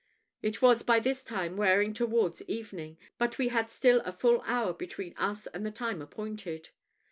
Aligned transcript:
It 0.41 0.63
was 0.63 0.81
by 0.81 0.99
this 0.99 1.23
time 1.23 1.55
wearing 1.57 1.93
towards 1.93 2.41
evening; 2.49 2.97
but 3.19 3.37
we 3.37 3.49
had 3.49 3.69
still 3.69 4.01
a 4.03 4.11
full 4.11 4.41
hour 4.47 4.73
between 4.73 5.15
us 5.15 5.45
and 5.53 5.63
the 5.63 5.69
time 5.69 6.01
appointed. 6.01 6.69